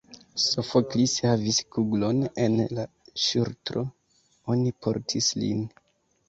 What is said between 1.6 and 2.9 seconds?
kuglon en la